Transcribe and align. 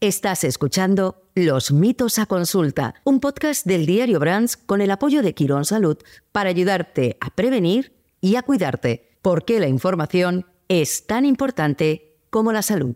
Estás 0.00 0.44
escuchando 0.44 1.24
Los 1.34 1.72
mitos 1.72 2.20
a 2.20 2.26
consulta, 2.26 2.94
un 3.02 3.18
podcast 3.18 3.66
del 3.66 3.84
diario 3.84 4.20
Brands 4.20 4.56
con 4.56 4.80
el 4.80 4.92
apoyo 4.92 5.22
de 5.22 5.34
Quirón 5.34 5.64
Salud 5.64 5.98
para 6.30 6.50
ayudarte 6.50 7.16
a 7.20 7.30
prevenir 7.30 7.96
y 8.20 8.36
a 8.36 8.42
cuidarte, 8.42 9.10
porque 9.22 9.58
la 9.58 9.66
información 9.66 10.46
es 10.68 11.08
tan 11.08 11.24
importante 11.24 12.16
como 12.30 12.52
la 12.52 12.62
salud. 12.62 12.94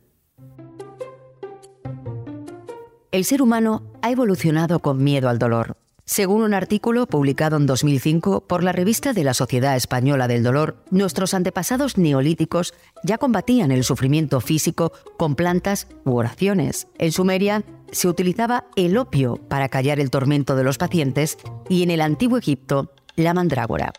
El 3.11 3.25
ser 3.25 3.43
humano 3.43 3.83
ha 4.01 4.13
evolucionado 4.13 4.79
con 4.79 5.03
miedo 5.03 5.29
al 5.29 5.41
dolor. 5.41 5.82
Según 6.05 6.43
un 6.43 6.53
artículo 6.53 7.07
publicado 7.07 7.57
en 7.57 7.67
2005 7.67 8.47
por 8.47 8.65
la 8.65 8.73
revista 8.73 9.13
de 9.13 9.23
la 9.23 9.35
Sociedad 9.35 9.77
Española 9.77 10.27
del 10.27 10.43
Dolor, 10.43 10.85
nuestros 10.91 11.33
antepasados 11.33 11.97
neolíticos 11.97 12.75
ya 13.05 13.19
combatían 13.19 13.71
el 13.71 13.85
sufrimiento 13.85 14.41
físico 14.41 14.93
con 15.17 15.37
plantas 15.37 15.87
u 16.05 16.17
oraciones. 16.17 16.89
En 16.99 17.13
Sumeria 17.13 17.63
se 17.93 18.09
utilizaba 18.09 18.65
el 18.75 18.99
opio 18.99 19.37
para 19.49 19.69
callar 19.69 20.01
el 20.01 20.11
tormento 20.11 20.57
de 20.57 20.65
los 20.65 20.77
pacientes 20.77 21.39
y 21.69 21.85
en 21.85 21.91
el 21.93 22.01
antiguo 22.01 22.37
Egipto 22.37 22.93
la 23.15 23.33
mandrágora. 23.33 23.93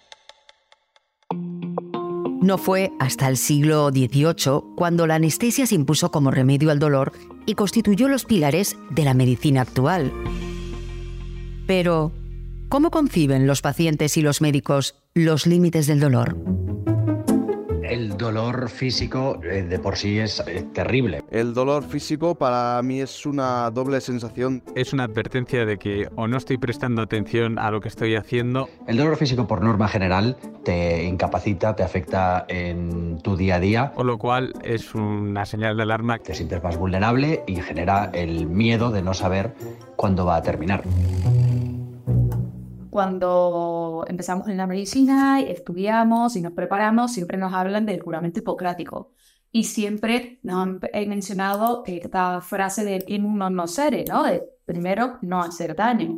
No 2.41 2.57
fue 2.57 2.91
hasta 2.99 3.29
el 3.29 3.37
siglo 3.37 3.89
XVIII 3.89 4.75
cuando 4.75 5.07
la 5.07 5.15
anestesia 5.15 5.65
se 5.65 5.75
impuso 5.75 6.11
como 6.11 6.29
remedio 6.29 6.71
al 6.71 6.79
dolor 6.79 7.13
y 7.45 7.55
constituyó 7.55 8.09
los 8.09 8.25
pilares 8.25 8.75
de 8.89 9.05
la 9.05 9.13
medicina 9.13 9.61
actual. 9.61 10.11
Pero, 11.65 12.11
¿cómo 12.69 12.91
conciben 12.91 13.47
los 13.47 13.61
pacientes 13.61 14.17
y 14.17 14.21
los 14.21 14.41
médicos 14.41 14.95
los 15.13 15.47
límites 15.47 15.87
del 15.87 15.99
dolor? 15.99 16.35
El 17.83 18.17
dolor 18.17 18.69
físico 18.69 19.39
eh, 19.43 19.61
de 19.61 19.77
por 19.77 19.97
sí 19.97 20.17
es 20.17 20.41
eh, 20.47 20.65
terrible. 20.73 21.23
El 21.29 21.53
dolor 21.53 21.83
físico 21.83 22.33
para 22.33 22.81
mí 22.81 23.01
es 23.01 23.25
una 23.25 23.69
doble 23.69 24.01
sensación. 24.01 24.63
Es 24.73 24.93
una 24.93 25.03
advertencia 25.03 25.65
de 25.65 25.77
que 25.77 26.09
o 26.15 26.27
no 26.27 26.37
estoy 26.37 26.57
prestando 26.57 27.01
atención 27.01 27.59
a 27.59 27.69
lo 27.69 27.81
que 27.81 27.89
estoy 27.89 28.15
haciendo. 28.15 28.67
El 28.87 28.97
dolor 28.97 29.17
físico 29.17 29.45
por 29.45 29.61
norma 29.61 29.87
general 29.87 30.37
te 30.63 31.03
incapacita, 31.03 31.75
te 31.75 31.83
afecta 31.83 32.45
en 32.47 33.19
tu 33.21 33.37
día 33.37 33.55
a 33.55 33.59
día. 33.59 33.91
Con 33.93 34.07
lo 34.07 34.17
cual 34.17 34.53
es 34.63 34.95
una 34.95 35.45
señal 35.45 35.77
de 35.77 35.83
alarma. 35.83 36.17
Te 36.17 36.33
sientes 36.33 36.63
más 36.63 36.77
vulnerable 36.77 37.43
y 37.45 37.57
genera 37.57 38.09
el 38.13 38.47
miedo 38.47 38.89
de 38.91 39.03
no 39.03 39.13
saber 39.13 39.53
cuándo 39.97 40.25
va 40.25 40.37
a 40.37 40.41
terminar 40.41 40.83
cuando 42.93 44.05
empezamos 44.07 44.47
en 44.49 44.57
la 44.57 44.67
medicina, 44.67 45.41
estudiamos 45.41 46.35
y 46.35 46.41
nos 46.41 46.53
preparamos, 46.53 47.11
siempre 47.11 47.39
nos 47.39 47.51
hablan 47.51 47.87
del 47.87 47.99
juramento 47.99 48.37
hipocrático. 48.37 49.09
Y 49.51 49.63
siempre 49.63 50.39
nos 50.43 50.67
han 50.67 50.79
mencionado 51.07 51.81
esta 51.87 52.39
frase 52.41 52.85
del 52.85 53.03
in 53.07 53.35
no 53.35 53.65
sere, 53.65 54.05
¿no? 54.07 54.21
De 54.21 54.43
primero 54.65 55.17
no 55.23 55.41
hacer 55.41 55.75
daño. 55.75 56.15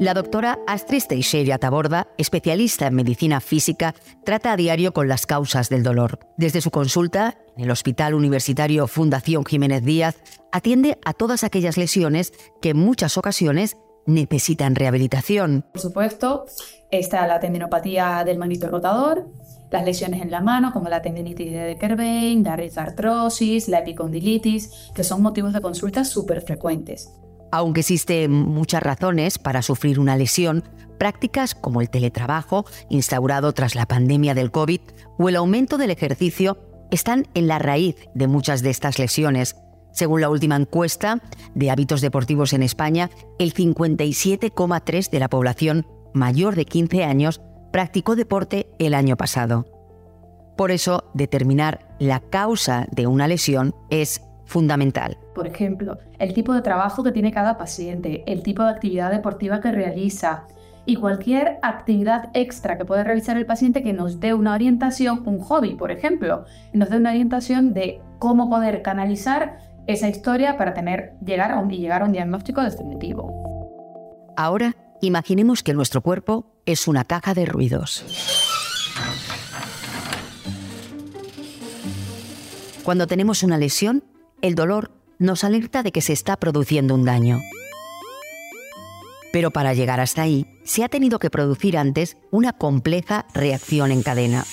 La 0.00 0.12
doctora 0.12 0.58
Astrid 0.66 1.04
Teixeira 1.08 1.56
Taborda, 1.56 2.08
especialista 2.18 2.88
en 2.88 2.96
medicina 2.96 3.40
física, 3.40 3.94
trata 4.22 4.52
a 4.52 4.56
diario 4.56 4.92
con 4.92 5.08
las 5.08 5.24
causas 5.24 5.70
del 5.70 5.82
dolor. 5.82 6.18
Desde 6.36 6.60
su 6.60 6.70
consulta 6.70 7.38
en 7.56 7.64
el 7.64 7.70
Hospital 7.70 8.12
Universitario 8.12 8.86
Fundación 8.86 9.46
Jiménez 9.46 9.82
Díaz, 9.82 10.16
atiende 10.52 10.98
a 11.06 11.14
todas 11.14 11.42
aquellas 11.42 11.78
lesiones 11.78 12.34
que 12.60 12.70
en 12.70 12.78
muchas 12.78 13.16
ocasiones 13.16 13.78
necesitan 14.06 14.74
rehabilitación. 14.74 15.64
Por 15.72 15.80
supuesto, 15.80 16.46
está 16.90 17.26
la 17.26 17.40
tendinopatía 17.40 18.22
del 18.24 18.38
manito 18.38 18.68
rotador, 18.68 19.26
las 19.70 19.84
lesiones 19.84 20.22
en 20.22 20.30
la 20.30 20.40
mano 20.40 20.72
como 20.72 20.88
la 20.88 21.02
tendinitis 21.02 21.52
de 21.52 21.76
Kerbein, 21.78 22.44
la 22.44 22.54
artrosis, 22.76 23.68
la 23.68 23.80
epicondilitis, 23.80 24.90
que 24.94 25.04
son 25.04 25.22
motivos 25.22 25.52
de 25.52 25.60
consulta 25.60 26.04
súper 26.04 26.42
frecuentes. 26.42 27.12
Aunque 27.50 27.80
existen 27.80 28.32
muchas 28.32 28.82
razones 28.82 29.38
para 29.38 29.62
sufrir 29.62 29.98
una 30.00 30.16
lesión, 30.16 30.64
prácticas 30.98 31.54
como 31.54 31.80
el 31.80 31.90
teletrabajo, 31.90 32.64
instaurado 32.88 33.52
tras 33.52 33.74
la 33.74 33.86
pandemia 33.86 34.34
del 34.34 34.50
COVID, 34.50 34.80
o 35.18 35.28
el 35.28 35.36
aumento 35.36 35.76
del 35.76 35.90
ejercicio, 35.90 36.58
están 36.90 37.26
en 37.34 37.48
la 37.48 37.58
raíz 37.58 37.96
de 38.14 38.28
muchas 38.28 38.62
de 38.62 38.70
estas 38.70 38.98
lesiones, 38.98 39.56
según 39.94 40.20
la 40.20 40.28
última 40.28 40.56
encuesta 40.56 41.20
de 41.54 41.70
hábitos 41.70 42.00
deportivos 42.02 42.52
en 42.52 42.62
España, 42.62 43.08
el 43.38 43.54
57,3% 43.54 45.10
de 45.10 45.18
la 45.20 45.28
población 45.28 45.86
mayor 46.12 46.56
de 46.56 46.66
15 46.66 47.04
años 47.04 47.40
practicó 47.72 48.16
deporte 48.16 48.68
el 48.78 48.92
año 48.92 49.16
pasado. 49.16 49.66
Por 50.56 50.70
eso, 50.70 51.10
determinar 51.14 51.88
la 51.98 52.20
causa 52.20 52.86
de 52.92 53.06
una 53.06 53.26
lesión 53.26 53.74
es 53.90 54.22
fundamental. 54.44 55.16
Por 55.34 55.46
ejemplo, 55.46 55.98
el 56.18 56.34
tipo 56.34 56.52
de 56.52 56.62
trabajo 56.62 57.02
que 57.02 57.12
tiene 57.12 57.32
cada 57.32 57.56
paciente, 57.56 58.22
el 58.26 58.42
tipo 58.42 58.62
de 58.62 58.70
actividad 58.70 59.10
deportiva 59.10 59.60
que 59.60 59.72
realiza 59.72 60.46
y 60.86 60.96
cualquier 60.96 61.58
actividad 61.62 62.30
extra 62.34 62.76
que 62.76 62.84
puede 62.84 63.04
realizar 63.04 63.36
el 63.36 63.46
paciente 63.46 63.82
que 63.82 63.92
nos 63.92 64.20
dé 64.20 64.34
una 64.34 64.54
orientación, 64.54 65.22
un 65.24 65.38
hobby, 65.38 65.74
por 65.74 65.90
ejemplo, 65.90 66.44
nos 66.72 66.90
dé 66.90 66.98
una 66.98 67.10
orientación 67.10 67.72
de 67.72 68.00
cómo 68.18 68.50
poder 68.50 68.82
canalizar 68.82 69.58
esa 69.86 70.08
historia 70.08 70.56
para 70.56 70.74
tener, 70.74 71.14
llegar, 71.24 71.52
a 71.52 71.58
un, 71.58 71.70
llegar 71.70 72.02
a 72.02 72.04
un 72.06 72.12
diagnóstico 72.12 72.62
definitivo. 72.62 73.32
Ahora, 74.36 74.76
imaginemos 75.00 75.62
que 75.62 75.74
nuestro 75.74 76.00
cuerpo 76.00 76.46
es 76.66 76.88
una 76.88 77.04
caja 77.04 77.34
de 77.34 77.46
ruidos. 77.46 78.04
Cuando 82.82 83.06
tenemos 83.06 83.42
una 83.42 83.58
lesión, 83.58 84.04
el 84.42 84.54
dolor 84.54 84.90
nos 85.18 85.44
alerta 85.44 85.82
de 85.82 85.92
que 85.92 86.00
se 86.00 86.12
está 86.12 86.36
produciendo 86.36 86.94
un 86.94 87.04
daño. 87.04 87.40
Pero 89.32 89.50
para 89.50 89.74
llegar 89.74 90.00
hasta 90.00 90.22
ahí, 90.22 90.46
se 90.64 90.84
ha 90.84 90.88
tenido 90.88 91.18
que 91.18 91.30
producir 91.30 91.76
antes 91.76 92.16
una 92.30 92.52
compleja 92.52 93.26
reacción 93.34 93.90
en 93.90 94.02
cadena. 94.02 94.44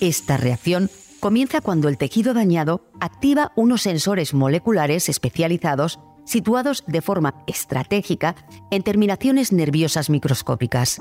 Esta 0.00 0.36
reacción 0.36 0.90
comienza 1.24 1.62
cuando 1.62 1.88
el 1.88 1.96
tejido 1.96 2.34
dañado 2.34 2.82
activa 3.00 3.50
unos 3.56 3.80
sensores 3.80 4.34
moleculares 4.34 5.08
especializados 5.08 5.98
situados 6.26 6.84
de 6.86 7.00
forma 7.00 7.42
estratégica 7.46 8.34
en 8.70 8.82
terminaciones 8.82 9.50
nerviosas 9.50 10.10
microscópicas. 10.10 11.00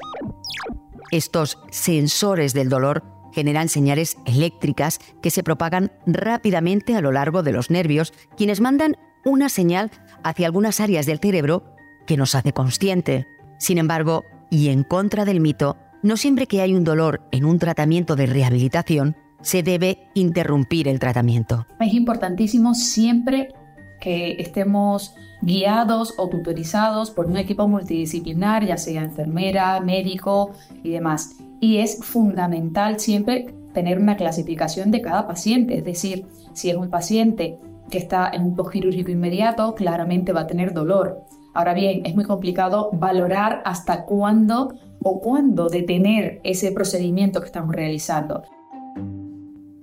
Estos 1.12 1.60
sensores 1.72 2.54
del 2.54 2.70
dolor 2.70 3.04
generan 3.34 3.68
señales 3.68 4.16
eléctricas 4.24 5.00
que 5.22 5.30
se 5.30 5.44
propagan 5.44 5.92
rápidamente 6.06 6.96
a 6.96 7.02
lo 7.02 7.12
largo 7.12 7.44
de 7.44 7.52
los 7.52 7.70
nervios, 7.70 8.14
quienes 8.38 8.62
mandan 8.62 8.96
una 9.26 9.50
señal 9.50 9.92
hacia 10.24 10.48
algunas 10.48 10.80
áreas 10.80 11.06
del 11.06 11.20
cerebro 11.20 11.66
que 12.08 12.16
nos 12.16 12.34
hace 12.34 12.54
consciente. 12.54 13.28
Sin 13.60 13.78
embargo, 13.78 14.24
y 14.50 14.70
en 14.70 14.84
contra 14.84 15.26
del 15.26 15.42
mito, 15.42 15.76
no 16.02 16.16
siempre 16.16 16.48
que 16.48 16.62
hay 16.62 16.74
un 16.74 16.86
dolor 16.86 17.28
en 17.34 17.44
un 17.44 17.60
tratamiento 17.60 18.16
de 18.16 18.28
rehabilitación, 18.28 19.18
se 19.44 19.62
debe 19.62 20.08
interrumpir 20.16 20.88
el 20.88 21.00
tratamiento. 21.00 21.68
Es 21.80 21.94
importantísimo 21.94 22.74
siempre 22.74 23.54
que 24.02 24.32
estemos 24.40 25.14
guiados 25.42 26.16
o 26.18 26.30
tutorizados 26.30 27.12
por 27.12 27.28
un 27.28 27.38
equipo 27.38 27.68
multidisciplinar, 27.68 28.66
ya 28.66 28.78
sea 28.78 29.04
enfermera, 29.04 29.80
médico 29.82 30.52
y 30.84 30.90
demás. 30.90 31.36
Y 31.60 31.78
es 31.78 32.04
fundamental 32.04 33.00
siempre 33.00 33.54
tener 33.74 34.00
una 34.00 34.16
clasificación 34.16 34.92
de 34.92 35.02
cada 35.02 35.28
paciente, 35.28 35.78
es 35.78 35.84
decir, 35.84 36.26
si 36.54 36.70
es 36.70 36.76
un 36.76 36.90
paciente 36.90 37.60
que 37.90 37.98
está 37.98 38.30
en 38.34 38.44
un 38.44 38.56
postquirúrgico 38.56 39.12
inmediato, 39.12 39.76
claramente 39.76 40.32
va 40.32 40.42
a 40.42 40.48
tener 40.48 40.74
dolor. 40.74 41.26
Ahora 41.54 41.74
bien, 41.74 42.06
es 42.06 42.16
muy 42.16 42.24
complicado 42.24 42.90
valorar 42.94 43.62
hasta 43.66 44.06
cuándo 44.06 44.74
o 45.04 45.20
cuándo 45.20 45.70
detener 45.70 46.40
ese 46.44 46.72
procedimiento 46.72 47.40
que 47.42 47.48
estamos 47.48 47.76
realizando. 47.76 48.44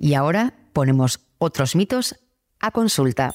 Y 0.03 0.15
ahora 0.15 0.55
ponemos 0.73 1.21
otros 1.37 1.77
mitos 1.77 2.17
a 2.59 2.71
consulta. 2.71 3.35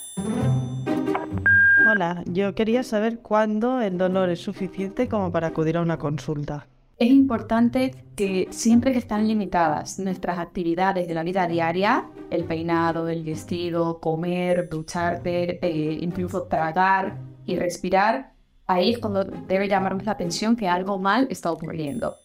Hola, 1.88 2.23
yo 2.26 2.56
quería 2.56 2.82
saber 2.82 3.20
cuándo 3.20 3.82
el 3.82 4.00
dolor 4.00 4.32
es 4.32 4.40
suficiente 4.41 5.08
como 5.08 5.32
para 5.32 5.47
acudir 5.47 5.78
a 5.78 5.84
una 5.84 6.00
consulta. 6.00 6.66
Es 6.97 7.12
importante 7.12 7.94
que 8.16 8.47
siempre 8.50 8.94
que 8.94 8.97
están 8.97 9.28
limitadas 9.28 10.00
nuestras 10.00 10.40
actividades 10.40 11.08
de 11.08 11.14
la 11.14 11.22
vida 11.22 11.47
diaria, 11.47 12.09
el 12.32 12.46
peinado, 12.46 13.09
el 13.09 13.23
vestido, 13.23 14.00
comer, 14.00 14.68
ducharte, 14.68 15.59
eh, 15.64 16.00
incluso 16.02 16.44
tragar 16.44 17.20
y 17.46 17.58
respirar, 17.58 18.32
ahí 18.66 18.94
es 18.94 18.97
cuando 18.97 19.23
debe 19.23 19.68
llamarnos 19.68 20.06
la 20.06 20.14
atención 20.14 20.56
que 20.56 20.68
algo 20.68 20.97
mal 20.97 21.28
está 21.29 21.52
ocurriendo. 21.52 22.16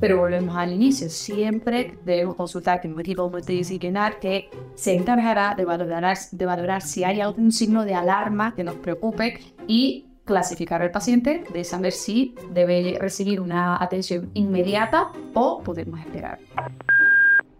Pero 0.00 0.18
volvemos 0.18 0.56
al 0.56 0.72
inicio, 0.72 1.10
siempre 1.10 1.98
debemos 2.06 2.34
consultar 2.34 2.80
con 2.80 2.94
un 2.94 3.00
equipo 3.00 3.28
multidisciplinar 3.28 4.18
que 4.18 4.48
se 4.74 4.94
encargará 4.94 5.54
de 5.54 5.66
valorar, 5.66 6.16
de 6.32 6.46
valorar 6.46 6.80
si 6.80 7.04
hay 7.04 7.20
algún 7.20 7.52
signo 7.52 7.84
de 7.84 7.94
alarma 7.94 8.54
que 8.54 8.64
nos 8.64 8.76
preocupe 8.76 9.38
y 9.66 10.06
clasificar 10.24 10.80
al 10.80 10.90
paciente 10.90 11.44
de 11.52 11.64
saber 11.64 11.92
si 11.92 12.34
debe 12.52 12.96
recibir 12.98 13.40
una 13.40 13.82
atención 13.82 14.30
inmediata 14.32 15.12
o 15.34 15.62
podemos 15.62 16.00
esperar. 16.00 16.38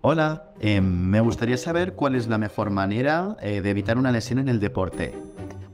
Hola, 0.02 0.52
em, 0.60 0.84
me 0.84 1.20
gustaría 1.20 1.58
saber 1.58 1.92
cuál 1.92 2.14
es 2.14 2.26
la 2.26 2.38
mejor 2.38 2.70
manera 2.70 3.36
eh, 3.42 3.60
de 3.60 3.70
evitar 3.70 3.98
una 3.98 4.12
lesión 4.12 4.38
en 4.38 4.48
el 4.48 4.60
deporte. 4.60 5.12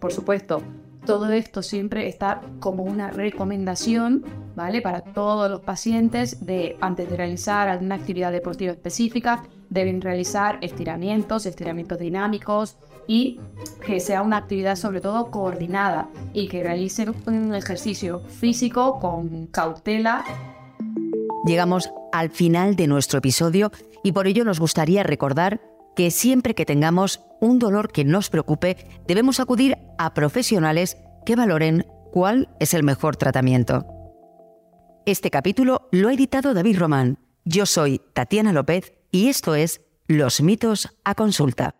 Por 0.01 0.13
supuesto, 0.13 0.63
todo 1.05 1.31
esto 1.31 1.63
siempre 1.63 2.09
está 2.09 2.41
como 2.59 2.83
una 2.83 3.11
recomendación, 3.13 4.25
¿vale? 4.57 4.81
Para 4.81 5.03
todos 5.03 5.49
los 5.51 5.61
pacientes 5.61 6.45
de 6.45 6.77
antes 6.81 7.09
de 7.09 7.17
realizar 7.17 7.69
alguna 7.69 7.95
actividad 7.95 8.33
deportiva 8.33 8.73
específica, 8.73 9.45
deben 9.69 10.01
realizar 10.01 10.59
estiramientos, 10.63 11.47
estiramientos 11.47 11.99
dinámicos 11.99 12.77
y 13.07 13.39
que 13.85 14.01
sea 14.01 14.23
una 14.23 14.39
actividad 14.39 14.75
sobre 14.75 15.01
todo 15.01 15.31
coordinada 15.31 16.09
y 16.33 16.49
que 16.49 16.63
realicen 16.63 17.15
un 17.27 17.55
ejercicio 17.55 18.21
físico 18.21 18.99
con 18.99 19.47
cautela. 19.47 20.25
Llegamos 21.47 21.91
al 22.13 22.31
final 22.31 22.75
de 22.75 22.89
nuestro 22.89 23.19
episodio 23.19 23.71
y 24.03 24.13
por 24.13 24.27
ello 24.27 24.45
nos 24.45 24.59
gustaría 24.59 25.03
recordar 25.03 25.61
que 25.95 26.11
siempre 26.11 26.55
que 26.55 26.67
tengamos 26.67 27.21
un 27.41 27.59
dolor 27.59 27.93
que 27.93 28.05
nos 28.05 28.31
preocupe, 28.31 28.77
debemos 29.07 29.39
acudir 29.39 29.79
a 29.99 30.15
profesionales 30.15 30.97
que 31.25 31.37
valoren 31.37 31.87
cuál 32.13 32.49
es 32.59 32.75
el 32.75 32.83
mejor 32.83 33.17
tratamiento. 33.17 33.96
Este 35.07 35.31
capítulo 35.31 35.87
lo 35.93 36.09
ha 36.09 36.15
editado 36.15 36.53
David 36.53 36.81
Román. 36.81 37.19
Yo 37.45 37.65
soy 37.65 38.01
Tatiana 38.13 38.53
López 38.53 38.93
y 39.13 39.29
esto 39.29 39.55
es 39.55 39.83
Los 40.09 40.41
mitos 40.41 40.89
a 41.05 41.15
consulta. 41.15 41.77